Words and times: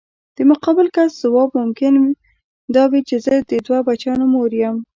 د 0.35 0.37
مقابل 0.51 0.87
کس 0.95 1.11
ځواب 1.23 1.49
ممکن 1.59 1.93
دا 2.75 2.83
وي 2.91 3.01
چې 3.09 3.15
زه 3.25 3.33
د 3.49 3.51
دوه 3.65 3.79
بچیانو 3.87 4.25
مور 4.33 4.51
یم. 4.61 4.75